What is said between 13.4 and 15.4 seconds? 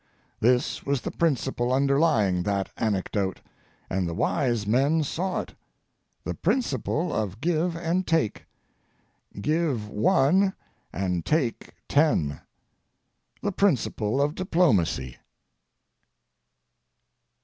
principle of diplomacy.